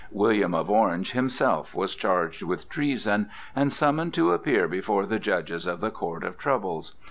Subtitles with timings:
[0.09, 5.67] William of Orange himself was charged with treason and summoned to appear before the judges
[5.67, 6.95] of the Court of Troubles.